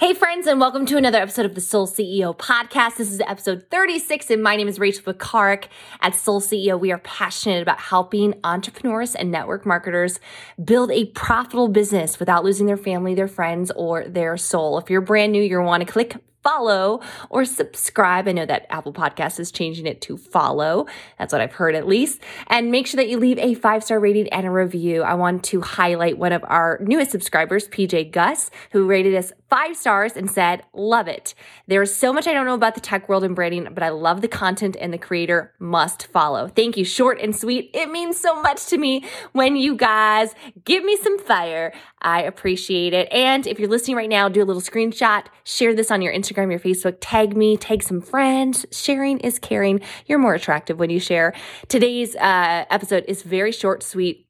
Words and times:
Hey, 0.00 0.12
friends, 0.12 0.48
and 0.48 0.60
welcome 0.60 0.86
to 0.86 0.96
another 0.96 1.18
episode 1.18 1.46
of 1.46 1.54
the 1.54 1.60
Soul 1.60 1.86
CEO 1.86 2.36
podcast. 2.36 2.96
This 2.96 3.12
is 3.12 3.20
episode 3.20 3.66
36, 3.70 4.28
and 4.28 4.42
my 4.42 4.56
name 4.56 4.66
is 4.66 4.80
Rachel 4.80 5.14
Pekarik. 5.14 5.66
At 6.00 6.16
Soul 6.16 6.40
CEO, 6.40 6.78
we 6.78 6.90
are 6.90 6.98
passionate 6.98 7.62
about 7.62 7.78
helping 7.78 8.34
entrepreneurs 8.42 9.14
and 9.14 9.30
network 9.30 9.64
marketers 9.64 10.18
build 10.62 10.90
a 10.90 11.04
profitable 11.04 11.68
business 11.68 12.18
without 12.18 12.44
losing 12.44 12.66
their 12.66 12.76
family, 12.76 13.14
their 13.14 13.28
friends, 13.28 13.70
or 13.76 14.04
their 14.08 14.36
soul. 14.36 14.78
If 14.78 14.90
you're 14.90 15.00
brand 15.00 15.30
new, 15.30 15.40
you 15.40 15.62
want 15.62 15.86
to 15.86 15.92
click 15.92 16.16
follow 16.44 17.00
or 17.30 17.44
subscribe. 17.44 18.28
I 18.28 18.32
know 18.32 18.46
that 18.46 18.66
Apple 18.70 18.92
Podcast 18.92 19.40
is 19.40 19.50
changing 19.50 19.86
it 19.86 20.00
to 20.02 20.16
follow. 20.16 20.86
That's 21.18 21.32
what 21.32 21.40
I've 21.40 21.54
heard 21.54 21.74
at 21.74 21.88
least. 21.88 22.20
And 22.48 22.70
make 22.70 22.86
sure 22.86 22.98
that 22.98 23.08
you 23.08 23.18
leave 23.18 23.38
a 23.38 23.54
five 23.54 23.82
star 23.82 23.98
rating 23.98 24.28
and 24.28 24.46
a 24.46 24.50
review. 24.50 25.02
I 25.02 25.14
want 25.14 25.42
to 25.44 25.62
highlight 25.62 26.18
one 26.18 26.32
of 26.32 26.44
our 26.46 26.78
newest 26.82 27.10
subscribers, 27.10 27.66
PJ 27.68 28.12
Gus, 28.12 28.50
who 28.70 28.86
rated 28.86 29.14
us 29.14 29.32
five 29.48 29.76
stars 29.76 30.16
and 30.16 30.30
said, 30.30 30.64
Love 30.74 31.08
it. 31.08 31.34
There's 31.66 31.94
so 31.94 32.12
much 32.12 32.26
I 32.26 32.32
don't 32.32 32.46
know 32.46 32.54
about 32.54 32.74
the 32.74 32.80
tech 32.80 33.08
world 33.08 33.24
and 33.24 33.34
branding, 33.34 33.68
but 33.72 33.82
I 33.82 33.88
love 33.88 34.20
the 34.20 34.28
content 34.28 34.76
and 34.78 34.92
the 34.92 34.98
creator 34.98 35.52
must 35.58 36.06
follow. 36.08 36.48
Thank 36.48 36.76
you. 36.76 36.84
Short 36.84 37.20
and 37.20 37.34
sweet. 37.34 37.70
It 37.72 37.90
means 37.90 38.18
so 38.18 38.40
much 38.42 38.66
to 38.66 38.78
me 38.78 39.04
when 39.32 39.56
you 39.56 39.76
guys 39.76 40.34
give 40.64 40.84
me 40.84 40.96
some 40.96 41.18
fire. 41.18 41.72
I 42.02 42.22
appreciate 42.22 42.92
it. 42.92 43.10
And 43.10 43.46
if 43.46 43.58
you're 43.58 43.68
listening 43.68 43.96
right 43.96 44.08
now, 44.08 44.28
do 44.28 44.42
a 44.42 44.44
little 44.44 44.60
screenshot, 44.60 45.24
share 45.44 45.74
this 45.74 45.90
on 45.90 46.02
your 46.02 46.12
Instagram, 46.12 46.33
your 46.36 46.60
Facebook, 46.60 46.98
tag 47.00 47.36
me, 47.36 47.56
tag 47.56 47.82
some 47.82 48.00
friends. 48.00 48.66
Sharing 48.70 49.18
is 49.20 49.38
caring. 49.38 49.80
You're 50.06 50.18
more 50.18 50.34
attractive 50.34 50.78
when 50.78 50.90
you 50.90 51.00
share. 51.00 51.34
Today's 51.68 52.14
uh, 52.16 52.64
episode 52.70 53.04
is 53.08 53.22
very 53.22 53.52
short, 53.52 53.82
sweet. 53.82 54.26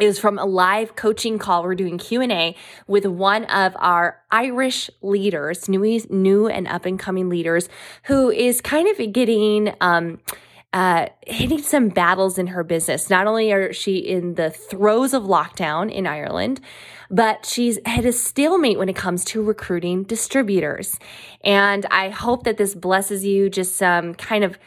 It 0.00 0.06
was 0.06 0.18
from 0.18 0.38
a 0.38 0.46
live 0.46 0.96
coaching 0.96 1.38
call. 1.38 1.62
We're 1.62 1.74
doing 1.74 1.98
Q&A 1.98 2.56
with 2.86 3.04
one 3.04 3.44
of 3.44 3.76
our 3.78 4.22
Irish 4.30 4.88
leaders, 5.02 5.68
new, 5.68 6.00
new 6.08 6.48
and 6.48 6.66
up 6.66 6.86
and 6.86 6.98
coming 6.98 7.28
leaders 7.28 7.68
who 8.04 8.30
is 8.30 8.62
kind 8.62 8.88
of 8.88 9.12
getting, 9.12 9.74
um, 9.82 10.20
uh, 10.72 11.08
hitting 11.26 11.60
some 11.60 11.90
battles 11.90 12.38
in 12.38 12.46
her 12.46 12.64
business. 12.64 13.10
Not 13.10 13.26
only 13.26 13.52
are 13.52 13.74
she 13.74 13.98
in 13.98 14.36
the 14.36 14.48
throes 14.48 15.12
of 15.12 15.24
lockdown 15.24 15.92
in 15.92 16.06
Ireland, 16.06 16.62
but 17.12 17.44
she's 17.44 17.78
had 17.84 18.06
a 18.06 18.12
stalemate 18.12 18.78
when 18.78 18.88
it 18.88 18.96
comes 18.96 19.24
to 19.26 19.42
recruiting 19.42 20.02
distributors. 20.02 20.98
And 21.44 21.84
I 21.90 22.08
hope 22.08 22.44
that 22.44 22.56
this 22.56 22.74
blesses 22.74 23.24
you 23.24 23.50
just 23.50 23.76
some 23.76 24.14
kind 24.14 24.42
of 24.42 24.58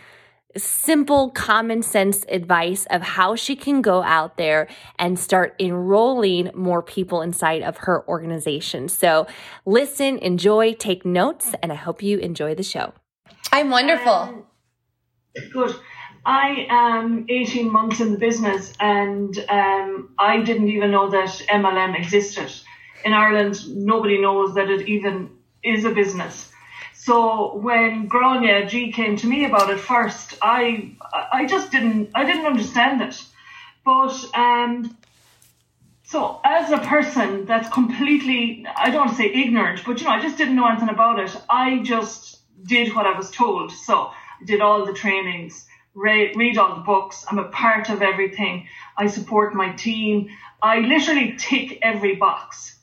simple 0.56 1.32
common 1.32 1.82
sense 1.82 2.24
advice 2.30 2.86
of 2.90 3.02
how 3.02 3.36
she 3.36 3.56
can 3.56 3.82
go 3.82 4.04
out 4.04 4.38
there 4.38 4.68
and 4.98 5.20
start 5.20 5.54
enrolling 5.60 6.50
more 6.54 6.82
people 6.82 7.22
inside 7.22 7.62
of 7.62 7.78
her 7.78 8.08
organization. 8.08 8.88
So 8.88 9.28
listen, 9.66 10.18
enjoy, 10.20 10.74
take 10.74 11.04
notes, 11.04 11.54
and 11.62 11.74
I 11.74 11.76
hope 11.76 12.02
you 12.02 12.20
enjoy 12.20 12.56
the 12.56 12.64
show. 12.64 12.94
I'm 13.52 13.70
wonderful. 13.70 14.14
Um, 14.14 14.44
good. 15.52 15.76
I 16.26 16.66
am 16.70 17.26
18 17.30 17.72
months 17.72 18.00
in 18.00 18.12
the 18.12 18.18
business 18.18 18.74
and 18.80 19.38
um, 19.48 20.10
I 20.18 20.42
didn't 20.42 20.70
even 20.70 20.90
know 20.90 21.10
that 21.12 21.30
MLM 21.50 21.98
existed. 21.98 22.52
In 23.04 23.14
Ireland, 23.14 23.68
nobody 23.76 24.20
knows 24.20 24.56
that 24.56 24.70
it 24.70 24.88
even 24.88 25.30
is 25.64 25.86
a 25.86 25.92
business. 25.92 26.52
So 26.94 27.58
when 27.58 28.08
Grania 28.08 28.66
G 28.66 28.92
came 28.92 29.16
to 29.18 29.28
me 29.28 29.46
about 29.46 29.70
it 29.70 29.80
first, 29.80 30.40
I 30.42 30.96
I 31.32 31.46
just 31.46 31.72
didn't 31.72 32.10
I 32.16 32.26
didn't 32.26 32.48
understand 32.48 33.04
it. 33.04 33.24
But 33.84 34.16
um, 34.34 34.98
so 36.02 36.42
as 36.44 36.72
a 36.72 36.80
person 36.80 37.46
that's 37.46 37.70
completely 37.70 38.66
I 38.76 38.90
don't 38.90 39.06
want 39.06 39.12
to 39.12 39.18
say 39.18 39.32
ignorant, 39.32 39.84
but 39.86 40.00
you 40.00 40.06
know 40.06 40.12
I 40.12 40.22
just 40.22 40.40
didn't 40.40 40.56
know 40.56 40.68
anything 40.68 40.90
about 40.90 41.20
it. 41.20 41.38
I 41.48 41.84
just 41.84 42.40
did 42.66 42.96
what 42.96 43.06
I 43.06 43.16
was 43.16 43.30
told. 43.30 43.72
So 43.72 44.10
I 44.42 44.46
did 44.46 44.62
all 44.62 44.84
the 44.84 44.94
trainings 44.94 45.68
read, 45.96 46.58
all 46.58 46.76
the 46.76 46.82
books. 46.82 47.26
I'm 47.30 47.40
a 47.40 47.46
part 47.46 47.90
of 47.90 48.02
everything. 48.02 48.68
I 48.98 49.08
support 49.08 49.56
my 49.56 49.72
team. 49.74 50.30
I 50.62 50.80
literally 50.80 51.36
tick 51.38 51.80
every 51.82 52.16
box. 52.16 52.78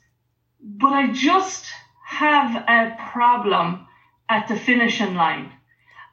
But 0.61 0.93
I 0.93 1.11
just 1.11 1.65
have 2.05 2.55
a 2.67 2.97
problem 3.11 3.87
at 4.29 4.47
the 4.47 4.55
finishing 4.55 5.15
line. 5.15 5.51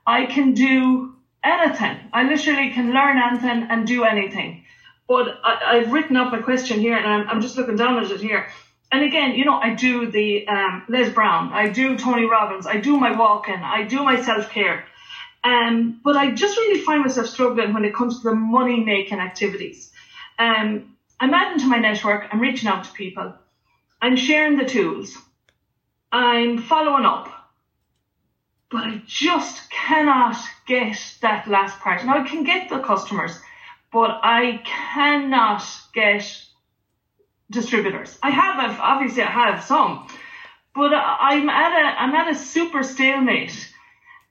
I 0.06 0.26
can 0.26 0.54
do 0.54 1.14
anything. 1.42 1.96
I 2.12 2.24
literally 2.24 2.70
can 2.70 2.92
learn 2.92 3.18
anything 3.18 3.68
and 3.70 3.86
do 3.86 4.04
anything. 4.04 4.64
But 5.08 5.40
I, 5.42 5.76
have 5.76 5.92
written 5.92 6.16
up 6.16 6.32
a 6.32 6.42
question 6.42 6.78
here 6.78 6.96
and 6.96 7.06
I'm, 7.06 7.28
I'm, 7.28 7.40
just 7.40 7.56
looking 7.56 7.76
down 7.76 7.98
at 7.98 8.10
it 8.10 8.20
here. 8.20 8.48
And 8.92 9.02
again, 9.04 9.34
you 9.34 9.44
know, 9.44 9.56
I 9.56 9.74
do 9.74 10.10
the 10.10 10.46
um, 10.48 10.84
Les 10.88 11.10
Brown, 11.10 11.52
I 11.52 11.68
do 11.68 11.96
Tony 11.96 12.24
Robbins, 12.24 12.66
I 12.66 12.76
do 12.76 12.96
my 12.96 13.16
walking, 13.16 13.56
I 13.56 13.84
do 13.84 14.02
my 14.04 14.20
self 14.20 14.50
care. 14.50 14.84
Um, 15.42 16.00
but 16.04 16.16
I 16.16 16.32
just 16.32 16.56
really 16.56 16.80
find 16.80 17.02
myself 17.02 17.26
struggling 17.28 17.72
when 17.72 17.84
it 17.84 17.94
comes 17.94 18.20
to 18.20 18.30
the 18.30 18.34
money 18.34 18.84
making 18.84 19.20
activities. 19.20 19.90
Um, 20.38 20.96
I'm 21.18 21.34
adding 21.34 21.58
to 21.60 21.66
my 21.66 21.78
network, 21.78 22.26
I'm 22.30 22.40
reaching 22.40 22.68
out 22.68 22.84
to 22.84 22.92
people, 22.92 23.34
I'm 24.00 24.16
sharing 24.16 24.56
the 24.56 24.64
tools, 24.64 25.16
I'm 26.10 26.58
following 26.58 27.04
up, 27.04 27.28
but 28.70 28.84
I 28.84 29.02
just 29.06 29.70
cannot 29.70 30.36
get 30.66 30.98
that 31.20 31.48
last 31.48 31.78
part. 31.80 32.04
Now 32.04 32.22
I 32.22 32.28
can 32.28 32.44
get 32.44 32.68
the 32.70 32.78
customers, 32.80 33.38
but 33.92 34.20
I 34.22 34.62
cannot 34.64 35.62
get 35.92 36.24
distributors. 37.50 38.18
I 38.22 38.30
have, 38.30 38.78
obviously 38.80 39.22
I 39.22 39.30
have 39.30 39.64
some, 39.64 40.06
but 40.74 40.92
I'm 40.94 41.48
at 41.48 41.72
a, 41.72 42.00
I'm 42.00 42.14
at 42.14 42.30
a 42.30 42.34
super 42.34 42.82
stalemate. 42.82 43.74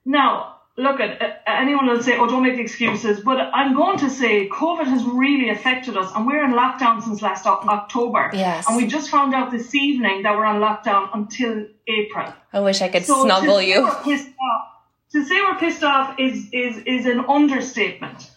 Now, 0.05 0.58
look 0.79 0.99
at 0.99 1.21
uh, 1.21 1.33
anyone 1.47 1.87
will 1.87 2.01
say, 2.01 2.17
oh, 2.17 2.27
don't 2.27 2.43
make 2.43 2.57
excuses. 2.57 3.19
But 3.19 3.37
I'm 3.53 3.75
going 3.75 3.99
to 3.99 4.09
say 4.09 4.47
COVID 4.49 4.85
has 4.85 5.03
really 5.03 5.49
affected 5.49 5.97
us, 5.97 6.11
and 6.15 6.25
we're 6.25 6.43
in 6.43 6.51
lockdown 6.51 7.03
since 7.03 7.21
last 7.21 7.45
October. 7.45 8.31
Yes. 8.33 8.67
And 8.67 8.77
we 8.77 8.87
just 8.87 9.09
found 9.09 9.33
out 9.33 9.51
this 9.51 9.75
evening 9.75 10.23
that 10.23 10.35
we're 10.35 10.45
on 10.45 10.61
lockdown 10.61 11.09
until 11.13 11.67
April. 11.87 12.33
I 12.53 12.61
wish 12.61 12.81
I 12.81 12.89
could 12.89 13.05
so 13.05 13.23
snuggle 13.25 13.61
you. 13.61 13.85
Off, 13.85 14.05
to 15.11 15.25
say 15.25 15.41
we're 15.41 15.57
pissed 15.57 15.83
off 15.83 16.19
is 16.19 16.49
is 16.53 16.77
is 16.85 17.05
an 17.05 17.25
understatement. 17.27 18.31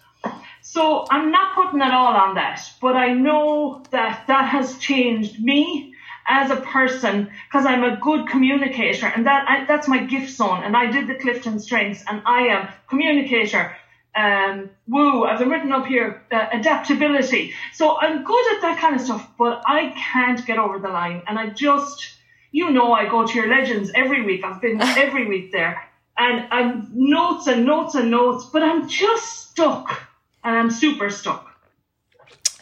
So 0.62 1.06
I'm 1.10 1.30
not 1.30 1.54
putting 1.54 1.80
it 1.80 1.92
all 1.92 2.14
on 2.14 2.36
that, 2.36 2.62
but 2.80 2.96
I 2.96 3.12
know 3.12 3.82
that 3.90 4.24
that 4.28 4.48
has 4.48 4.78
changed 4.78 5.42
me 5.42 5.91
as 6.28 6.50
a 6.50 6.56
person 6.56 7.30
because 7.48 7.66
I'm 7.66 7.84
a 7.84 7.96
good 7.96 8.28
communicator 8.28 9.06
and 9.06 9.26
that 9.26 9.48
I, 9.48 9.64
that's 9.64 9.88
my 9.88 10.04
gift 10.04 10.30
zone 10.30 10.62
and 10.62 10.76
I 10.76 10.90
did 10.90 11.06
the 11.06 11.14
Clifton 11.14 11.58
strengths 11.58 12.04
and 12.08 12.22
I 12.26 12.42
am 12.48 12.68
communicator 12.88 13.76
um, 14.14 14.68
woo, 14.86 15.24
I've 15.24 15.40
written 15.40 15.72
up 15.72 15.86
here, 15.86 16.22
uh, 16.30 16.46
adaptability. 16.52 17.54
So 17.72 17.98
I'm 17.98 18.22
good 18.24 18.54
at 18.54 18.60
that 18.60 18.78
kind 18.78 18.94
of 18.94 19.00
stuff, 19.00 19.26
but 19.38 19.62
I 19.66 19.94
can't 19.96 20.44
get 20.44 20.58
over 20.58 20.78
the 20.78 20.88
line. 20.88 21.22
And 21.26 21.38
I 21.38 21.48
just, 21.48 22.18
you 22.50 22.70
know, 22.70 22.92
I 22.92 23.08
go 23.08 23.26
to 23.26 23.32
your 23.32 23.48
legends 23.48 23.90
every 23.94 24.22
week. 24.22 24.44
I've 24.44 24.60
been 24.60 24.82
every 24.82 25.26
week 25.26 25.50
there 25.50 25.82
and 26.16 26.46
I'm 26.50 26.88
notes 26.92 27.46
and 27.46 27.64
notes 27.64 27.94
and 27.94 28.10
notes, 28.10 28.46
but 28.52 28.62
I'm 28.62 28.88
just 28.88 29.50
stuck 29.50 30.08
and 30.44 30.56
I'm 30.56 30.70
super 30.70 31.10
stuck. 31.10 31.48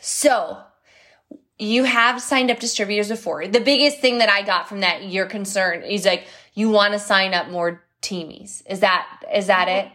So 0.01 0.63
you 1.61 1.85
have 1.85 2.23
signed 2.23 2.51
up 2.51 2.59
distributors 2.59 3.09
before. 3.09 3.47
The 3.47 3.61
biggest 3.61 3.99
thing 3.99 4.19
that 4.19 4.31
I 4.31 4.43
got 4.43 4.69
from 4.69 4.81
that, 4.81 5.05
your 5.05 5.27
concern 5.27 5.83
is 5.83 6.07
like 6.07 6.27
you 6.55 6.71
want 6.71 6.95
to 6.95 6.99
sign 6.99 7.35
up 7.35 7.51
more 7.51 7.85
teamies. 8.01 8.63
Is 8.69 8.81
that 8.81 9.07
is 9.35 9.47
that 9.49 9.69
it? 9.69 9.89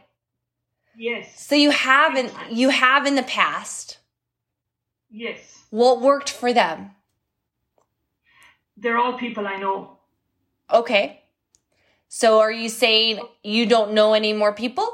Yes. 0.96 1.44
So 1.44 1.56
you 1.56 1.72
haven't 1.72 2.32
you 2.52 2.70
have 2.70 3.06
in 3.06 3.16
the 3.16 3.24
past. 3.24 3.98
Yes. 5.10 5.64
What 5.72 6.02
worked 6.02 6.30
for 6.30 6.54
them? 6.54 6.92
They're 8.78 8.98
all 8.98 9.18
people 9.18 9.48
I 9.48 9.58
know. 9.58 9.98
Okay. 10.72 11.22
So 12.10 12.40
are 12.40 12.52
you 12.52 12.70
saying 12.70 13.20
you 13.44 13.66
don't 13.66 13.94
know 13.94 14.14
any 14.14 14.34
more 14.34 14.54
people? 14.54 14.88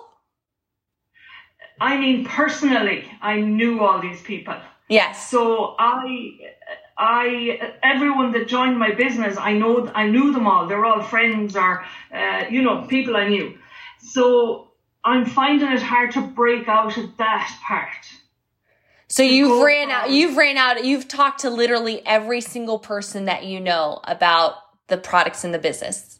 I 1.81 1.97
mean 1.97 2.25
personally, 2.25 3.05
I 3.21 3.41
knew 3.41 3.81
all 3.81 3.99
these 3.99 4.21
people. 4.21 4.55
Yes. 4.91 5.29
So 5.29 5.75
I, 5.79 6.31
I, 6.97 7.73
everyone 7.83 8.31
that 8.33 8.47
joined 8.47 8.77
my 8.77 8.91
business, 8.93 9.37
I 9.37 9.53
know, 9.53 9.91
I 9.93 10.07
knew 10.07 10.31
them 10.33 10.47
all. 10.47 10.67
They're 10.67 10.85
all 10.85 11.01
friends 11.01 11.55
or, 11.55 11.83
uh, 12.13 12.45
you 12.49 12.61
know, 12.61 12.85
people 12.87 13.15
I 13.15 13.27
knew. 13.27 13.57
So 13.99 14.71
I'm 15.03 15.25
finding 15.25 15.71
it 15.71 15.81
hard 15.81 16.11
to 16.11 16.21
break 16.21 16.67
out 16.67 16.97
of 16.97 17.17
that 17.17 17.59
part. 17.65 17.87
So 19.07 19.23
you've 19.23 19.61
ran 19.61 19.91
out, 19.91 20.09
you've 20.09 20.37
ran 20.37 20.55
out, 20.55 20.85
you've 20.85 21.07
talked 21.07 21.41
to 21.41 21.49
literally 21.49 22.01
every 22.05 22.39
single 22.39 22.79
person 22.79 23.25
that 23.25 23.43
you 23.43 23.59
know 23.59 23.99
about 24.05 24.55
the 24.87 24.97
products 24.97 25.43
in 25.43 25.51
the 25.51 25.59
business. 25.59 26.19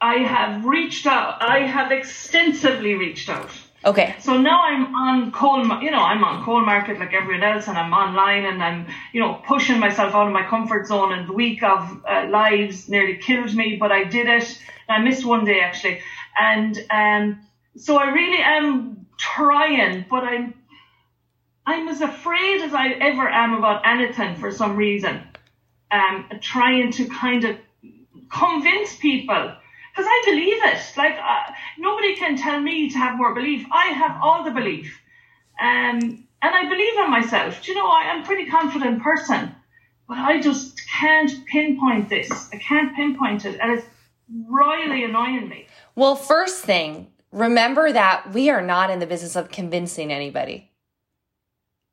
I 0.00 0.18
have 0.18 0.64
reached 0.64 1.06
out. 1.06 1.42
I 1.42 1.66
have 1.66 1.90
extensively 1.90 2.94
reached 2.94 3.28
out. 3.28 3.50
Okay. 3.84 4.16
So 4.18 4.36
now 4.36 4.60
I'm 4.62 4.94
on 4.94 5.30
cold, 5.30 5.66
you 5.82 5.90
know, 5.90 6.02
I'm 6.02 6.24
on 6.24 6.44
cold 6.44 6.66
market 6.66 6.98
like 6.98 7.14
everyone 7.14 7.44
else, 7.44 7.68
and 7.68 7.78
I'm 7.78 7.92
online, 7.92 8.44
and 8.44 8.62
I'm, 8.62 8.86
you 9.12 9.20
know, 9.20 9.40
pushing 9.46 9.78
myself 9.78 10.14
out 10.14 10.26
of 10.26 10.32
my 10.32 10.44
comfort 10.44 10.86
zone. 10.88 11.12
And 11.12 11.28
the 11.28 11.32
week 11.32 11.62
of 11.62 12.04
uh, 12.04 12.26
lives 12.28 12.88
nearly 12.88 13.16
killed 13.16 13.54
me, 13.54 13.76
but 13.76 13.92
I 13.92 14.04
did 14.04 14.26
it. 14.26 14.58
I 14.88 14.98
missed 14.98 15.24
one 15.24 15.44
day 15.44 15.60
actually, 15.60 16.00
and 16.40 16.78
um, 16.90 17.40
so 17.76 17.96
I 17.96 18.10
really 18.10 18.42
am 18.42 19.06
trying, 19.16 20.04
but 20.10 20.24
I'm, 20.24 20.54
I'm 21.66 21.88
as 21.88 22.00
afraid 22.00 22.62
as 22.62 22.74
I 22.74 22.90
ever 22.92 23.28
am 23.28 23.54
about 23.54 23.86
anything 23.86 24.36
for 24.36 24.50
some 24.50 24.76
reason. 24.76 25.22
Um, 25.90 26.28
trying 26.40 26.92
to 26.92 27.06
kind 27.06 27.44
of 27.44 27.56
convince 28.30 28.96
people 28.96 29.54
because 29.98 30.10
I 30.10 30.30
believe 30.30 30.58
it. 30.62 30.96
Like 30.96 31.16
uh, 31.18 31.52
nobody 31.76 32.14
can 32.14 32.36
tell 32.36 32.60
me 32.60 32.88
to 32.90 32.98
have 32.98 33.16
more 33.16 33.34
belief. 33.34 33.66
I 33.72 33.86
have 33.86 34.22
all 34.22 34.44
the 34.44 34.52
belief, 34.52 35.00
um, 35.60 35.98
and 36.40 36.54
I 36.54 36.68
believe 36.68 36.98
in 36.98 37.10
myself. 37.10 37.62
Do 37.62 37.72
you 37.72 37.78
know, 37.78 37.88
I 37.88 38.02
am 38.04 38.22
a 38.22 38.26
pretty 38.26 38.48
confident 38.48 39.02
person, 39.02 39.52
but 40.06 40.18
I 40.18 40.40
just 40.40 40.80
can't 40.88 41.44
pinpoint 41.46 42.08
this. 42.08 42.48
I 42.52 42.58
can't 42.58 42.94
pinpoint 42.94 43.44
it, 43.44 43.58
and 43.60 43.72
it's 43.72 43.86
royally 44.48 45.02
annoying 45.02 45.48
me. 45.48 45.66
Well, 45.96 46.14
first 46.14 46.62
thing, 46.64 47.08
remember 47.32 47.92
that 47.92 48.32
we 48.32 48.50
are 48.50 48.62
not 48.62 48.90
in 48.90 49.00
the 49.00 49.06
business 49.06 49.34
of 49.34 49.50
convincing 49.50 50.12
anybody. 50.12 50.70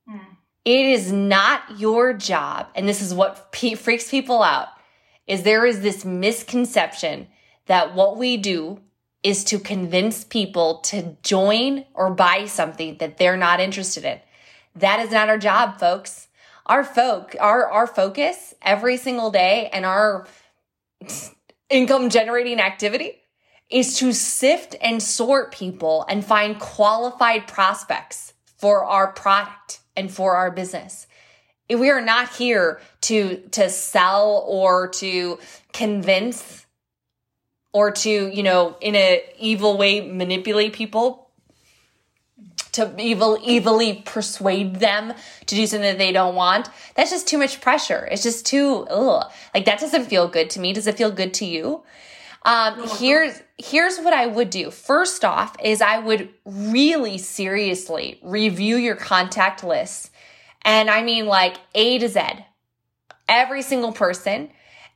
Hmm. 0.08 0.34
It 0.64 0.86
is 0.86 1.12
not 1.12 1.80
your 1.80 2.14
job, 2.14 2.68
and 2.76 2.88
this 2.88 3.02
is 3.02 3.16
what 3.16 3.52
pe- 3.52 3.74
freaks 3.74 4.12
people 4.12 4.44
out. 4.44 4.68
Is 5.26 5.42
there 5.42 5.66
is 5.66 5.82
this 5.82 6.06
misconception 6.06 7.30
that 7.68 7.96
what 7.96 8.18
we 8.18 8.38
do 8.38 8.80
is 9.24 9.44
to 9.46 9.60
convince 9.60 10.24
people 10.24 10.80
to 10.82 11.18
join 11.24 11.86
or 11.94 12.12
buy 12.12 12.46
something 12.46 12.98
that 12.98 13.18
they're 13.18 13.38
not 13.38 13.60
interested 13.60 14.06
in. 14.06 14.20
That 14.76 15.00
is 15.00 15.12
not 15.12 15.30
our 15.30 15.38
job, 15.38 15.80
folks. 15.80 16.28
Our 16.68 16.84
folk, 16.84 17.36
our, 17.40 17.70
our 17.70 17.88
focus 17.88 18.54
every 18.62 18.98
single 18.98 19.32
day 19.32 19.70
and 19.74 19.86
our 19.86 20.28
income 21.70 22.10
generating 22.10 22.60
activity 22.60 23.22
is 23.70 23.98
to 23.98 24.14
sift 24.14 24.76
and 24.82 25.02
sort 25.02 25.52
people 25.52 26.06
and 26.08 26.24
find 26.24 26.60
qualified 26.60 27.48
prospects 27.48 28.34
for 28.58 28.86
our 28.86 29.12
product 29.12 29.80
and 29.96 30.12
for 30.12 30.36
our 30.36 30.52
business. 30.52 31.08
We 31.70 31.90
are 31.90 32.02
not 32.02 32.30
here 32.30 32.80
to, 33.02 33.38
to 33.52 33.70
sell 33.70 34.46
or 34.48 34.88
to 34.90 35.40
convince 35.74 36.65
or 37.76 37.92
to, 37.92 38.10
you 38.10 38.42
know, 38.42 38.78
in 38.80 38.96
a 38.96 39.22
evil 39.38 39.78
way 39.78 40.00
manipulate 40.00 40.72
people 40.72 41.30
to 42.72 42.96
evil 42.98 43.38
evilly 43.46 44.02
persuade 44.06 44.78
them 44.78 45.14
to 45.46 45.56
do 45.56 45.68
something 45.68 45.92
that 45.92 45.98
they 45.98 46.14
don't 46.14 46.36
want. 46.36 46.70
That's 46.96 47.12
just 47.12 47.28
too 47.28 47.38
much 47.38 47.60
pressure. 47.60 48.08
It's 48.10 48.24
just 48.24 48.46
too 48.46 48.88
ugh. 48.90 49.30
Like 49.54 49.66
that 49.66 49.82
doesn't 49.82 50.06
feel 50.06 50.30
good 50.30 50.50
to 50.52 50.62
me. 50.62 50.72
Does 50.72 50.88
it 50.88 50.96
feel 50.96 51.12
good 51.12 51.34
to 51.34 51.46
you? 51.46 51.84
Um, 52.44 52.88
here's 52.98 53.42
here's 53.58 53.98
what 53.98 54.14
I 54.14 54.26
would 54.26 54.52
do. 54.52 54.72
First 54.72 55.26
off, 55.26 55.58
is 55.62 55.82
I 55.82 56.00
would 56.00 56.30
really 56.46 57.18
seriously 57.18 58.22
review 58.24 58.78
your 58.78 58.96
contact 58.96 59.66
list, 59.66 60.12
and 60.62 60.90
I 60.90 61.04
mean 61.04 61.26
like 61.26 61.58
A 61.74 61.98
to 62.00 62.08
Z, 62.08 62.22
every 63.28 63.64
single 63.64 63.92
person 63.92 64.50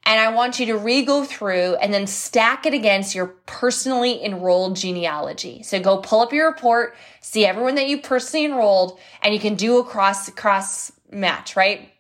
and 0.06 0.20
I 0.20 0.34
want 0.34 0.60
you 0.60 0.66
to 0.68 0.78
re 0.78 1.04
go 1.04 1.24
through 1.24 1.76
and 1.76 1.94
then 1.94 2.08
stack 2.08 2.66
it 2.66 2.74
against 2.74 3.14
your 3.14 3.28
personally 3.46 4.24
enrolled 4.24 4.76
genealogy. 4.76 5.62
So 5.64 5.80
go 5.80 5.98
pull 5.98 6.22
up 6.22 6.34
your 6.34 6.48
report, 6.48 6.96
see 7.22 7.46
everyone 7.46 7.76
that 7.76 7.88
you 7.88 8.02
personally 8.02 8.46
enrolled, 8.46 9.00
and 9.22 9.34
you 9.34 9.40
can 9.40 9.56
do 9.56 9.78
a 9.78 9.84
cross, 9.84 10.30
cross 10.32 10.92
match, 11.12 11.56
right? 11.56 11.92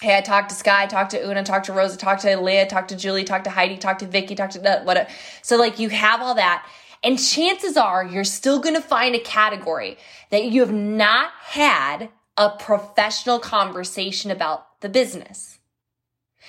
Hey, 0.00 0.16
I 0.16 0.20
talked 0.20 0.48
to 0.48 0.54
Sky, 0.54 0.86
talked 0.86 1.12
to 1.12 1.24
Una, 1.24 1.44
talked 1.44 1.66
to 1.66 1.72
Rosa, 1.72 1.96
talked 1.96 2.22
to 2.22 2.36
Leah, 2.36 2.66
talked 2.66 2.88
to 2.88 2.96
Julie, 2.96 3.24
talked 3.24 3.44
to 3.44 3.50
Heidi, 3.50 3.76
talked 3.76 4.00
to 4.00 4.06
Vicky, 4.06 4.34
talked 4.34 4.54
to 4.54 4.82
what. 4.84 5.08
So 5.42 5.56
like 5.56 5.78
you 5.78 5.90
have 5.90 6.20
all 6.20 6.34
that. 6.34 6.66
And 7.04 7.18
chances 7.18 7.76
are 7.76 8.04
you're 8.04 8.24
still 8.24 8.60
going 8.60 8.74
to 8.76 8.80
find 8.80 9.14
a 9.14 9.20
category 9.20 9.98
that 10.30 10.44
you 10.46 10.60
have 10.60 10.72
not 10.72 11.30
had 11.40 12.08
a 12.36 12.50
professional 12.50 13.38
conversation 13.38 14.30
about 14.30 14.80
the 14.80 14.88
business. 14.88 15.58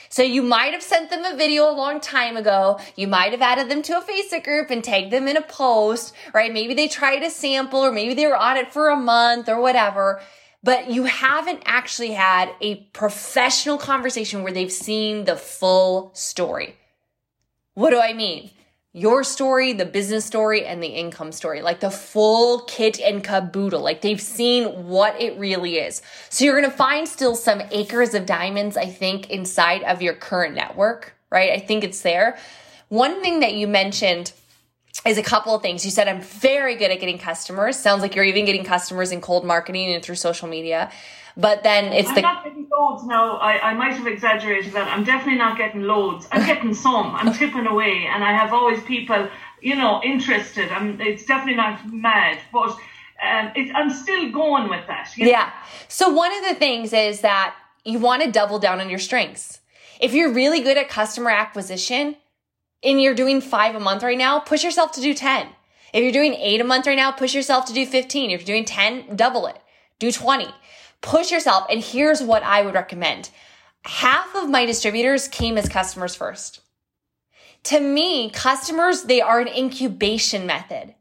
So 0.10 0.24
you 0.24 0.42
might 0.42 0.74
have 0.74 0.84
sent 0.84 1.10
them 1.10 1.26
a 1.26 1.36
video 1.36 1.70
a 1.70 1.74
long 1.74 2.00
time 2.00 2.38
ago. 2.38 2.80
You 2.96 3.08
might 3.08 3.32
have 3.32 3.42
added 3.42 3.70
them 3.70 3.82
to 3.84 3.98
a 3.98 4.02
Facebook 4.02 4.44
group 4.44 4.70
and 4.70 4.84
tagged 4.84 5.12
them 5.12 5.28
in 5.28 5.38
a 5.38 5.42
post, 5.42 6.14
right? 6.34 6.54
Maybe 6.54 6.74
they 6.74 6.88
tried 6.88 7.24
a 7.24 7.30
sample 7.30 7.80
or 7.80 7.92
maybe 7.92 8.14
they 8.14 8.28
were 8.28 8.36
on 8.36 8.58
it 8.58 8.72
for 8.72 8.90
a 8.90 8.96
month 8.96 9.50
or 9.50 9.60
whatever. 9.60 10.22
But 10.64 10.90
you 10.90 11.04
haven't 11.04 11.64
actually 11.66 12.12
had 12.12 12.50
a 12.62 12.76
professional 12.94 13.78
conversation 13.78 14.44
where 14.44 14.54
they've 14.54 14.72
seen 14.72 15.26
the 15.26 15.36
full 15.36 16.12
story. 16.14 16.78
What 17.74 17.90
do 17.90 18.00
I 18.00 18.14
mean? 18.14 18.52
Your 18.94 19.24
story, 19.24 19.74
the 19.74 19.86
business 19.86 20.24
story, 20.24 20.66
and 20.66 20.82
the 20.82 20.88
income 20.88 21.32
story, 21.32 21.64
like 21.64 21.80
the 21.80 21.90
full 21.90 22.60
kit 22.62 23.00
and 23.00 23.24
caboodle. 23.24 23.82
Like 23.82 24.02
they've 24.02 24.22
seen 24.22 24.88
what 24.88 25.20
it 25.20 25.38
really 25.40 25.78
is. 25.78 26.04
So 26.30 26.46
you're 26.46 26.62
to 26.62 26.70
find 26.70 27.08
still 27.08 27.36
some 27.36 27.64
acres 27.72 28.14
of 28.14 28.28
diamonds, 28.28 28.78
I 28.78 28.86
think, 28.86 29.32
inside 29.32 29.82
of 29.84 30.04
your 30.04 30.14
current 30.14 30.54
network, 30.54 31.16
right? 31.32 31.52
I 31.52 31.60
think 31.60 31.84
it's 31.84 32.02
there. 32.02 32.38
One 32.90 33.22
thing 33.22 33.40
that 33.40 33.56
you 33.56 33.68
mentioned 33.68 34.32
is 35.06 35.18
a 35.18 35.24
couple 35.24 35.54
of 35.54 35.62
things. 35.62 35.84
You 35.84 35.92
said, 35.92 36.08
I'm 36.08 36.22
very 36.22 36.76
good 36.76 36.92
at 36.92 37.00
getting 37.00 37.18
customers. 37.18 37.78
Sounds 37.78 38.02
like 38.02 38.16
you're 38.16 38.26
even 38.26 38.46
getting 38.46 38.64
customers 38.64 39.12
in 39.12 39.22
cold 39.22 39.46
marketing 39.46 39.94
and 39.94 40.04
through 40.04 40.16
social 40.16 40.48
media. 40.48 40.92
But 41.36 41.64
then 41.64 41.92
it's 41.92 42.10
I'm 42.10 42.16
the. 42.16 42.22
not 42.22 42.44
getting 42.44 42.68
loads 42.72 43.04
now. 43.06 43.38
I, 43.38 43.72
I 43.72 43.74
might 43.74 43.94
have 43.94 44.06
exaggerated 44.06 44.74
that. 44.74 44.88
I'm 44.88 45.04
definitely 45.04 45.40
not 45.40 45.58
getting 45.58 45.82
loads. 45.82 46.28
I'm 46.32 46.46
getting 46.46 46.74
some. 46.76 47.16
I'm 47.16 47.34
tipping 47.34 47.66
away, 47.66 48.06
and 48.08 48.24
I 48.24 48.34
have 48.34 48.54
always 48.54 48.82
people, 48.84 49.28
you 49.60 49.76
know, 49.76 50.00
interested. 50.04 50.72
I'm. 50.72 51.02
It's 51.02 51.26
definitely 51.26 51.56
not 51.56 51.92
mad, 51.92 52.38
but 52.52 52.70
um, 52.70 53.52
it, 53.56 53.74
I'm 53.74 53.90
still 53.90 54.32
going 54.32 54.70
with 54.70 54.86
that. 54.86 55.12
Yeah. 55.18 55.52
So 55.88 56.10
one 56.10 56.32
of 56.38 56.44
the 56.48 56.54
things 56.54 56.94
is 56.94 57.22
that 57.22 57.56
you 57.84 57.98
want 57.98 58.22
to 58.22 58.32
double 58.32 58.60
down 58.60 58.80
on 58.80 58.88
your 58.88 59.00
strengths. 59.00 59.60
If 60.00 60.14
you're 60.14 60.32
really 60.32 60.62
good 60.62 60.78
at 60.78 60.88
customer 60.88 61.32
acquisition 61.32 62.16
and 62.84 63.02
you're 63.02 63.16
doing 63.16 63.42
five 63.42 63.76
a 63.76 63.80
month 63.80 64.04
right 64.04 64.18
now, 64.18 64.40
push 64.40 64.64
yourself 64.64 64.92
to 64.94 65.02
do 65.02 65.14
10. 65.14 65.48
If 65.94 66.04
you're 66.04 66.12
doing 66.12 66.34
eight 66.34 66.62
a 66.62 66.64
month 66.64 66.88
right 66.88 66.98
now, 66.98 67.12
push 67.12 67.36
yourself 67.36 67.66
to 67.66 67.74
do 67.74 67.86
15. 67.86 68.32
If 68.32 68.42
you're 68.42 68.56
doing 68.56 68.66
10, 68.66 69.16
double 69.16 69.48
it. 69.48 69.58
Do 70.00 70.12
20 70.12 70.48
push 71.04 71.32
yourself. 71.32 71.68
And 71.70 71.84
here's 71.84 72.24
what 72.24 72.42
I 72.42 72.64
would 72.64 72.74
recommend. 72.74 73.30
Half 73.86 74.36
of 74.36 74.50
my 74.50 74.66
distributors 74.66 75.28
came 75.28 75.58
as 75.58 75.70
customers 75.70 76.16
first. 76.16 76.62
To 77.66 77.80
me, 77.80 78.32
customers, 78.32 79.04
they 79.04 79.22
are 79.22 79.40
an 79.40 79.48
incubation 79.48 80.48
method. 80.48 80.96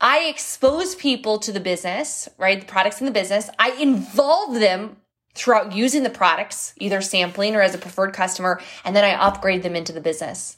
I 0.00 0.20
expose 0.20 0.94
people 0.94 1.38
to 1.40 1.52
the 1.52 1.60
business, 1.60 2.28
right? 2.38 2.58
The 2.58 2.66
products 2.66 3.00
in 3.00 3.06
the 3.06 3.12
business. 3.12 3.50
I 3.58 3.72
involve 3.72 4.54
them 4.54 4.96
throughout 5.34 5.72
using 5.72 6.02
the 6.02 6.10
products, 6.10 6.74
either 6.78 7.00
sampling 7.00 7.54
or 7.54 7.62
as 7.62 7.74
a 7.74 7.78
preferred 7.78 8.12
customer, 8.12 8.60
and 8.84 8.94
then 8.94 9.04
I 9.04 9.12
upgrade 9.12 9.62
them 9.62 9.76
into 9.76 9.92
the 9.92 10.00
business. 10.00 10.56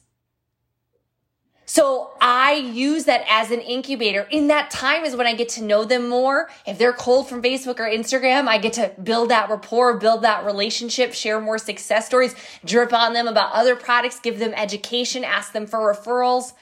So 1.65 2.11
I 2.21 2.53
use 2.53 3.05
that 3.05 3.25
as 3.31 3.51
an 3.51 3.61
incubator. 3.61 4.27
In 4.31 4.49
that 4.49 4.71
time 4.71 5.05
is 5.05 5.17
when 5.17 5.27
I 5.27 5.35
get 5.35 5.49
to 5.51 5.63
know 5.63 5.85
them 5.85 6.07
more. 6.09 6.51
If 6.67 6.77
they're 6.77 6.93
cold 6.93 7.29
from 7.29 7.41
Facebook 7.41 7.81
or 7.81 7.89
Instagram, 7.89 8.47
I 8.47 8.59
get 8.59 8.75
to 8.75 8.93
build 9.03 9.31
that 9.31 9.49
rapport, 9.49 9.97
build 9.97 10.23
that 10.23 10.45
relationship, 10.45 11.15
share 11.15 11.41
more 11.41 11.57
success 11.57 12.07
stories, 12.07 12.35
drip 12.65 12.93
on 12.93 13.15
them 13.15 13.27
about 13.27 13.53
other 13.53 13.75
products, 13.75 14.21
give 14.21 14.39
them 14.39 14.53
education, 14.55 15.25
ask 15.25 15.53
them 15.53 15.67
for 15.67 15.79
referrals. 15.79 16.53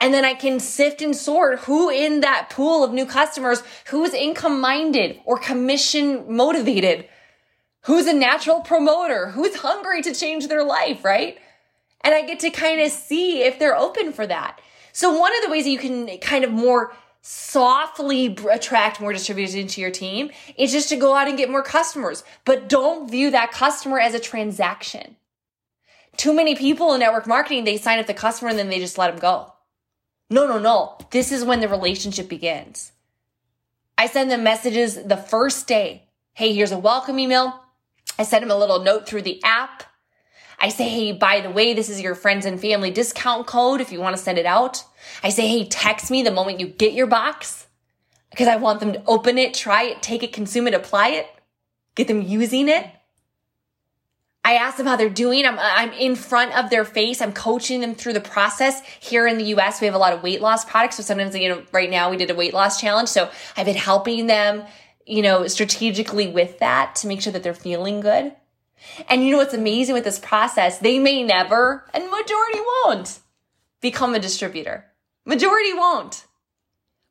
And 0.00 0.12
then 0.12 0.24
I 0.24 0.34
can 0.34 0.58
sift 0.58 1.02
and 1.02 1.14
sort 1.14 1.60
who 1.60 1.88
in 1.88 2.22
that 2.22 2.50
pool 2.50 2.82
of 2.82 2.92
new 2.92 3.06
customers, 3.06 3.62
who's 3.90 4.12
income 4.12 4.60
minded 4.60 5.20
or 5.24 5.38
commission 5.38 6.24
motivated, 6.34 7.06
who's 7.82 8.06
a 8.06 8.12
natural 8.12 8.60
promoter, 8.60 9.30
who's 9.30 9.56
hungry 9.56 10.02
to 10.02 10.14
change 10.14 10.48
their 10.48 10.64
life, 10.64 11.04
right? 11.04 11.38
and 12.02 12.14
I 12.14 12.22
get 12.22 12.40
to 12.40 12.50
kind 12.50 12.80
of 12.80 12.90
see 12.90 13.42
if 13.42 13.58
they're 13.58 13.76
open 13.76 14.12
for 14.12 14.26
that. 14.26 14.60
So 14.92 15.16
one 15.16 15.34
of 15.36 15.42
the 15.44 15.50
ways 15.50 15.64
that 15.64 15.70
you 15.70 15.78
can 15.78 16.18
kind 16.18 16.44
of 16.44 16.50
more 16.50 16.94
softly 17.22 18.36
attract 18.50 19.00
more 19.00 19.12
distributors 19.12 19.54
into 19.54 19.80
your 19.80 19.90
team 19.90 20.30
is 20.56 20.72
just 20.72 20.88
to 20.88 20.96
go 20.96 21.14
out 21.14 21.28
and 21.28 21.38
get 21.38 21.50
more 21.50 21.62
customers, 21.62 22.24
but 22.44 22.68
don't 22.68 23.10
view 23.10 23.30
that 23.30 23.52
customer 23.52 24.00
as 24.00 24.14
a 24.14 24.20
transaction. 24.20 25.16
Too 26.16 26.34
many 26.34 26.54
people 26.54 26.92
in 26.92 27.00
network 27.00 27.26
marketing, 27.26 27.64
they 27.64 27.78
sign 27.78 27.98
up 27.98 28.06
the 28.06 28.14
customer 28.14 28.50
and 28.50 28.58
then 28.58 28.68
they 28.68 28.80
just 28.80 28.98
let 28.98 29.10
them 29.10 29.20
go. 29.20 29.54
No, 30.28 30.46
no, 30.46 30.58
no. 30.58 30.98
This 31.10 31.30
is 31.30 31.44
when 31.44 31.60
the 31.60 31.68
relationship 31.68 32.28
begins. 32.28 32.92
I 33.96 34.06
send 34.06 34.30
them 34.30 34.42
messages 34.42 35.02
the 35.02 35.16
first 35.16 35.66
day. 35.66 36.08
Hey, 36.34 36.52
here's 36.52 36.72
a 36.72 36.78
welcome 36.78 37.18
email. 37.18 37.61
I 38.18 38.24
send 38.24 38.42
them 38.42 38.50
a 38.50 38.58
little 38.58 38.80
note 38.80 39.06
through 39.06 39.22
the 39.22 39.42
app. 39.44 39.84
I 40.60 40.68
say, 40.68 40.88
hey, 40.88 41.12
by 41.12 41.40
the 41.40 41.50
way, 41.50 41.74
this 41.74 41.88
is 41.88 42.00
your 42.00 42.14
friends 42.14 42.46
and 42.46 42.60
family 42.60 42.90
discount 42.90 43.46
code 43.46 43.80
if 43.80 43.90
you 43.90 44.00
want 44.00 44.16
to 44.16 44.22
send 44.22 44.38
it 44.38 44.46
out. 44.46 44.84
I 45.22 45.30
say, 45.30 45.48
hey, 45.48 45.66
text 45.66 46.10
me 46.10 46.22
the 46.22 46.30
moment 46.30 46.60
you 46.60 46.66
get 46.66 46.92
your 46.92 47.08
box 47.08 47.66
because 48.30 48.48
I 48.48 48.56
want 48.56 48.80
them 48.80 48.92
to 48.92 49.02
open 49.06 49.38
it, 49.38 49.54
try 49.54 49.84
it, 49.84 50.02
take 50.02 50.22
it, 50.22 50.32
consume 50.32 50.68
it, 50.68 50.74
apply 50.74 51.08
it, 51.08 51.26
get 51.94 52.08
them 52.08 52.22
using 52.22 52.68
it. 52.68 52.86
I 54.44 54.54
ask 54.54 54.76
them 54.76 54.86
how 54.86 54.96
they're 54.96 55.08
doing. 55.08 55.46
I'm, 55.46 55.58
I'm 55.58 55.92
in 55.92 56.16
front 56.16 56.56
of 56.56 56.68
their 56.70 56.84
face. 56.84 57.20
I'm 57.20 57.32
coaching 57.32 57.80
them 57.80 57.94
through 57.94 58.14
the 58.14 58.20
process. 58.20 58.82
Here 59.00 59.26
in 59.26 59.38
the 59.38 59.44
US, 59.56 59.80
we 59.80 59.86
have 59.86 59.94
a 59.94 59.98
lot 59.98 60.12
of 60.12 60.22
weight 60.22 60.40
loss 60.40 60.64
products. 60.64 60.96
So 60.96 61.02
sometimes, 61.02 61.36
you 61.36 61.48
know, 61.48 61.62
right 61.70 61.88
now 61.88 62.10
we 62.10 62.16
did 62.16 62.30
a 62.30 62.34
weight 62.34 62.52
loss 62.52 62.80
challenge. 62.80 63.08
So 63.08 63.30
I've 63.56 63.66
been 63.66 63.76
helping 63.76 64.26
them, 64.26 64.64
you 65.06 65.22
know, 65.22 65.46
strategically 65.46 66.28
with 66.28 66.58
that 66.58 66.94
to 66.96 67.06
make 67.06 67.20
sure 67.20 67.32
that 67.32 67.42
they're 67.42 67.54
feeling 67.54 68.00
good. 68.00 68.34
And 69.08 69.24
you 69.24 69.30
know 69.30 69.38
what's 69.38 69.54
amazing 69.54 69.94
with 69.94 70.04
this 70.04 70.18
process? 70.18 70.78
They 70.78 70.98
may 70.98 71.22
never, 71.22 71.84
and 71.94 72.10
majority 72.10 72.60
won't, 72.84 73.20
become 73.80 74.14
a 74.14 74.18
distributor. 74.18 74.86
Majority 75.24 75.72
won't. 75.72 76.26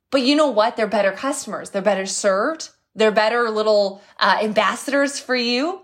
But 0.10 0.22
you 0.22 0.36
know 0.36 0.50
what? 0.50 0.76
They're 0.76 0.88
better 0.88 1.14
customers. 1.14 1.70
They're 1.70 1.82
better 1.82 2.06
served. 2.06 2.70
They're 2.96 3.12
better 3.12 3.50
little 3.50 4.02
uh, 4.20 4.40
ambassadors 4.42 5.20
for 5.20 5.36
you. 5.36 5.82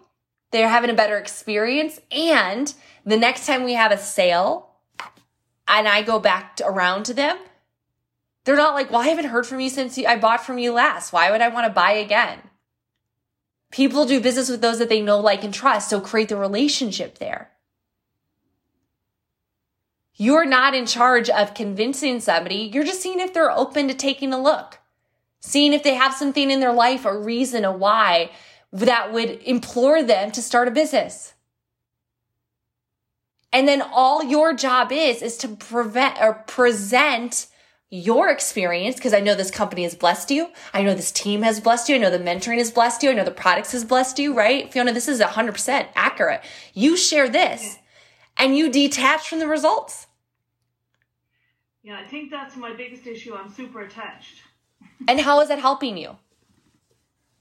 They're 0.51 0.67
having 0.67 0.89
a 0.89 0.93
better 0.95 1.17
experience. 1.17 1.99
And 2.11 2.73
the 3.05 3.17
next 3.17 3.45
time 3.45 3.63
we 3.63 3.73
have 3.73 3.91
a 3.91 3.97
sale 3.97 4.69
and 5.67 5.87
I 5.87 6.01
go 6.01 6.19
back 6.19 6.57
to, 6.57 6.67
around 6.67 7.03
to 7.05 7.13
them, 7.13 7.37
they're 8.47 8.55
not 8.55 8.75
like, 8.75 8.89
well, 8.89 9.01
I 9.01 9.09
haven't 9.09 9.25
heard 9.25 9.45
from 9.45 9.59
you 9.59 9.69
since 9.69 9.97
I 9.97 10.15
bought 10.15 10.45
from 10.45 10.57
you 10.57 10.71
last. 10.71 11.11
Why 11.11 11.31
would 11.31 11.41
I 11.41 11.49
want 11.49 11.67
to 11.67 11.73
buy 11.73 11.91
again? 11.91 12.39
People 13.73 14.05
do 14.05 14.21
business 14.21 14.49
with 14.49 14.61
those 14.61 14.79
that 14.79 14.87
they 14.87 15.01
know, 15.01 15.19
like, 15.19 15.43
and 15.43 15.53
trust. 15.53 15.89
So 15.89 15.99
create 15.99 16.29
the 16.29 16.37
relationship 16.37 17.17
there. 17.17 17.51
You're 20.13 20.45
not 20.45 20.73
in 20.73 20.85
charge 20.85 21.29
of 21.29 21.55
convincing 21.55 22.21
somebody. 22.21 22.71
You're 22.73 22.85
just 22.85 23.01
seeing 23.01 23.19
if 23.19 23.33
they're 23.33 23.51
open 23.51 23.89
to 23.89 23.93
taking 23.93 24.31
a 24.31 24.41
look, 24.41 24.79
seeing 25.41 25.73
if 25.73 25.83
they 25.83 25.95
have 25.95 26.13
something 26.13 26.49
in 26.49 26.61
their 26.61 26.71
life, 26.71 27.03
a 27.03 27.19
reason, 27.19 27.65
a 27.65 27.71
why 27.73 28.31
that 28.71 29.11
would 29.11 29.41
implore 29.43 30.01
them 30.01 30.31
to 30.31 30.41
start 30.41 30.69
a 30.69 30.71
business. 30.71 31.33
And 33.51 33.67
then 33.67 33.81
all 33.81 34.23
your 34.23 34.53
job 34.53 34.93
is, 34.93 35.21
is 35.21 35.35
to 35.39 35.49
prevent 35.49 36.17
or 36.21 36.35
present 36.47 37.47
your 37.89 38.29
experience 38.29 38.95
because 38.95 39.13
I 39.13 39.21
know 39.21 39.33
this 39.33 39.51
company 39.51 39.83
has 39.83 39.95
blessed 39.95 40.29
you. 40.29 40.49
I 40.73 40.83
know 40.83 40.93
this 40.93 41.11
team 41.11 41.41
has 41.43 41.59
blessed 41.59 41.87
you. 41.87 41.95
I 41.95 41.99
know 41.99 42.09
the 42.09 42.19
mentoring 42.19 42.57
has 42.57 42.71
blessed 42.71 43.01
you. 43.03 43.09
I 43.11 43.13
know 43.13 43.23
the 43.23 43.31
products 43.31 43.71
has 43.71 43.85
blessed 43.85 44.19
you, 44.19 44.33
right? 44.33 44.71
Fiona, 44.71 44.91
this 44.91 45.07
is 45.07 45.21
100% 45.21 45.87
accurate. 45.95 46.41
You 46.73 46.97
share 46.97 47.29
this 47.29 47.77
and 48.37 48.57
you 48.57 48.69
detach 48.69 49.29
from 49.29 49.39
the 49.39 49.47
results. 49.47 50.07
Yeah, 51.81 51.97
I 51.97 52.03
think 52.03 52.29
that's 52.29 52.57
my 52.57 52.73
biggest 52.73 53.07
issue. 53.07 53.33
I'm 53.33 53.49
super 53.49 53.81
attached. 53.81 54.41
and 55.07 55.21
how 55.21 55.39
is 55.39 55.47
that 55.47 55.59
helping 55.59 55.97
you? 55.97 56.17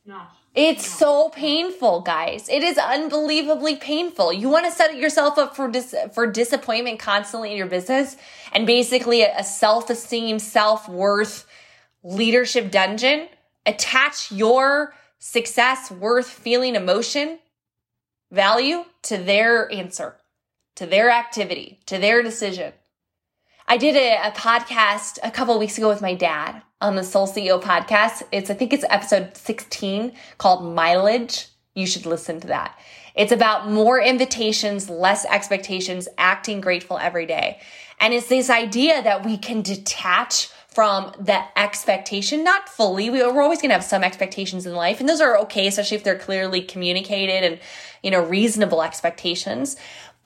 Not. 0.04 0.36
It's 0.56 0.86
so 0.86 1.28
painful, 1.28 2.00
guys. 2.00 2.48
It 2.48 2.62
is 2.62 2.78
unbelievably 2.78 3.76
painful. 3.76 4.32
You 4.32 4.48
want 4.48 4.64
to 4.64 4.72
set 4.72 4.96
yourself 4.96 5.36
up 5.36 5.54
for 5.54 5.68
dis- 5.68 5.94
for 6.14 6.26
disappointment 6.26 6.98
constantly 6.98 7.50
in 7.50 7.58
your 7.58 7.66
business 7.66 8.16
and 8.54 8.66
basically 8.66 9.20
a 9.20 9.44
self-esteem, 9.44 10.38
self-worth 10.38 11.46
leadership 12.02 12.70
dungeon. 12.70 13.28
Attach 13.66 14.32
your 14.32 14.94
success, 15.18 15.90
worth, 15.90 16.30
feeling, 16.30 16.74
emotion, 16.74 17.38
value 18.30 18.86
to 19.02 19.18
their 19.18 19.70
answer, 19.70 20.16
to 20.76 20.86
their 20.86 21.10
activity, 21.10 21.80
to 21.84 21.98
their 21.98 22.22
decision. 22.22 22.72
I 23.68 23.78
did 23.78 23.96
a, 23.96 24.28
a 24.28 24.30
podcast 24.30 25.18
a 25.24 25.30
couple 25.30 25.58
weeks 25.58 25.76
ago 25.76 25.88
with 25.88 26.00
my 26.00 26.14
dad 26.14 26.62
on 26.80 26.94
the 26.94 27.02
Soul 27.02 27.26
CEO 27.26 27.60
podcast. 27.60 28.22
It's, 28.30 28.48
I 28.48 28.54
think 28.54 28.72
it's 28.72 28.84
episode 28.88 29.36
16 29.36 30.12
called 30.38 30.72
Mileage. 30.72 31.48
You 31.74 31.84
should 31.84 32.06
listen 32.06 32.38
to 32.40 32.46
that. 32.46 32.78
It's 33.16 33.32
about 33.32 33.68
more 33.68 34.00
invitations, 34.00 34.88
less 34.88 35.24
expectations, 35.24 36.06
acting 36.16 36.60
grateful 36.60 36.96
every 36.98 37.26
day. 37.26 37.58
And 37.98 38.14
it's 38.14 38.28
this 38.28 38.50
idea 38.50 39.02
that 39.02 39.24
we 39.24 39.36
can 39.36 39.62
detach 39.62 40.48
from 40.76 41.10
the 41.18 41.40
expectation, 41.58 42.44
not 42.44 42.68
fully. 42.68 43.08
We, 43.08 43.22
are 43.22 43.40
always 43.40 43.62
going 43.62 43.70
to 43.70 43.74
have 43.76 43.82
some 43.82 44.04
expectations 44.04 44.66
in 44.66 44.74
life, 44.74 45.00
and 45.00 45.08
those 45.08 45.22
are 45.22 45.38
okay, 45.38 45.66
especially 45.66 45.96
if 45.96 46.04
they're 46.04 46.18
clearly 46.18 46.60
communicated 46.60 47.42
and, 47.44 47.58
you 48.02 48.10
know, 48.10 48.22
reasonable 48.22 48.82
expectations. 48.82 49.76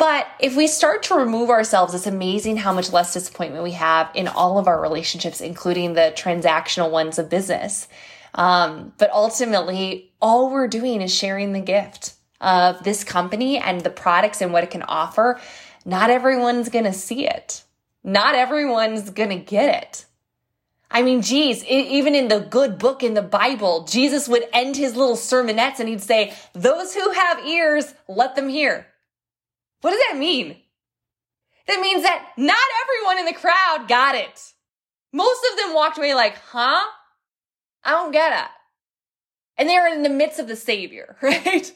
But 0.00 0.26
if 0.38 0.56
we 0.56 0.66
start 0.66 1.02
to 1.04 1.14
remove 1.14 1.50
ourselves, 1.50 1.92
it's 1.92 2.06
amazing 2.06 2.56
how 2.56 2.72
much 2.72 2.90
less 2.90 3.12
disappointment 3.12 3.62
we 3.62 3.72
have 3.72 4.10
in 4.14 4.28
all 4.28 4.56
of 4.56 4.66
our 4.66 4.80
relationships, 4.80 5.42
including 5.42 5.92
the 5.92 6.14
transactional 6.16 6.90
ones 6.90 7.18
of 7.18 7.28
business. 7.28 7.86
Um, 8.34 8.94
but 8.96 9.10
ultimately, 9.10 10.10
all 10.22 10.50
we're 10.50 10.68
doing 10.68 11.02
is 11.02 11.14
sharing 11.14 11.52
the 11.52 11.60
gift 11.60 12.14
of 12.40 12.82
this 12.82 13.04
company 13.04 13.58
and 13.58 13.82
the 13.82 13.90
products 13.90 14.40
and 14.40 14.54
what 14.54 14.64
it 14.64 14.70
can 14.70 14.84
offer. 14.84 15.38
Not 15.84 16.08
everyone's 16.08 16.70
going 16.70 16.86
to 16.86 16.94
see 16.94 17.28
it. 17.28 17.62
Not 18.02 18.34
everyone's 18.34 19.10
going 19.10 19.28
to 19.28 19.36
get 19.36 19.82
it. 19.82 20.06
I 20.90 21.02
mean, 21.02 21.20
geez, 21.20 21.62
even 21.66 22.14
in 22.14 22.28
the 22.28 22.40
good 22.40 22.78
book 22.78 23.02
in 23.02 23.12
the 23.12 23.20
Bible, 23.20 23.84
Jesus 23.84 24.28
would 24.28 24.48
end 24.54 24.78
his 24.78 24.96
little 24.96 25.16
sermonettes 25.16 25.78
and 25.78 25.90
he'd 25.90 26.00
say, 26.00 26.32
those 26.54 26.94
who 26.94 27.10
have 27.10 27.44
ears, 27.44 27.92
let 28.08 28.34
them 28.34 28.48
hear. 28.48 28.86
What 29.80 29.90
does 29.90 30.00
that 30.10 30.18
mean? 30.18 30.56
That 31.66 31.80
means 31.80 32.02
that 32.02 32.32
not 32.36 32.56
everyone 32.82 33.18
in 33.18 33.26
the 33.26 33.40
crowd 33.40 33.86
got 33.88 34.14
it. 34.14 34.52
Most 35.12 35.40
of 35.50 35.58
them 35.58 35.74
walked 35.74 35.98
away 35.98 36.14
like, 36.14 36.36
huh? 36.36 36.80
I 37.84 37.90
don't 37.92 38.12
get 38.12 38.32
it. 38.32 38.50
And 39.56 39.68
they 39.68 39.78
were 39.78 39.86
in 39.86 40.02
the 40.02 40.08
midst 40.08 40.38
of 40.38 40.48
the 40.48 40.56
Savior, 40.56 41.16
right? 41.22 41.72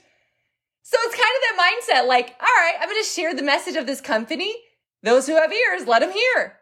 So 0.86 0.98
it's 1.00 1.14
kind 1.14 1.22
of 1.36 1.56
that 1.56 2.02
mindset 2.02 2.08
like, 2.08 2.34
all 2.40 2.46
right, 2.46 2.74
I'm 2.80 2.88
going 2.88 3.02
to 3.02 3.08
share 3.08 3.34
the 3.34 3.42
message 3.42 3.76
of 3.76 3.86
this 3.86 4.00
company. 4.00 4.54
Those 5.02 5.26
who 5.26 5.34
have 5.34 5.52
ears, 5.52 5.86
let 5.86 6.00
them 6.00 6.12
hear. 6.12 6.56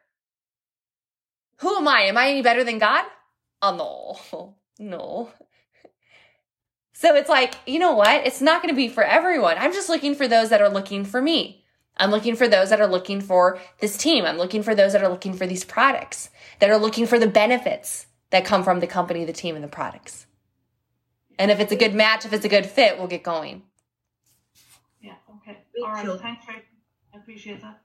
Who 1.59 1.77
am 1.77 1.89
I? 1.89 2.03
Am 2.03 2.17
I 2.17 2.29
any 2.29 2.43
better 2.43 2.65
than 2.65 2.79
God? 2.79 3.05
Oh, 3.61 4.21
no, 4.33 4.55
no. 4.79 5.31
So 6.93 7.15
it's 7.15 7.29
like, 7.29 7.55
you 7.67 7.79
know 7.79 7.93
what? 7.93 8.27
It's 8.27 8.41
not 8.41 8.63
going 8.63 8.73
to 8.73 8.77
be 8.77 8.89
for 8.89 9.03
everyone. 9.03 9.57
I'm 9.59 9.73
just 9.73 9.89
looking 9.89 10.15
for 10.15 10.29
those 10.29 10.51
that 10.51 10.61
are 10.61 10.69
looking 10.69 11.05
for 11.05 11.21
me. 11.21 11.65
I'm 11.97 12.11
looking 12.11 12.37
for 12.37 12.49
those 12.49 12.71
that 12.71 12.81
are 12.81 12.87
looking 12.87 13.21
for 13.21 13.59
this 13.81 13.97
team. 13.97 14.25
I'm 14.25 14.39
looking 14.39 14.63
for 14.63 14.75
those 14.75 14.93
that 14.93 15.03
are 15.03 15.09
looking 15.09 15.35
for 15.35 15.47
these 15.47 15.65
products, 15.65 16.31
that 16.59 16.71
are 16.71 16.79
looking 16.79 17.07
for 17.07 17.19
the 17.19 17.27
benefits 17.27 18.07
that 18.31 18.45
come 18.45 18.63
from 18.63 18.81
the 18.81 18.87
company, 18.87 19.25
the 19.25 19.33
team, 19.33 19.55
and 19.55 19.65
the 19.65 19.69
products. 19.69 20.27
And 21.39 21.51
if 21.51 21.61
it's 21.61 21.73
a 21.73 21.77
good 21.77 21.95
match, 21.95 22.25
if 22.25 22.33
it's 22.33 22.45
a 22.45 22.49
good 22.49 22.67
fit, 22.67 22.99
we'll 22.99 23.09
get 23.09 23.23
going. 23.23 23.63
Yeah, 25.01 25.15
okay. 25.37 25.59
All 25.85 25.93
right. 25.93 26.21
Thanks, 26.21 26.47
Ray. 26.49 26.63
I 27.15 27.19
appreciate 27.19 27.61
that. 27.61 27.83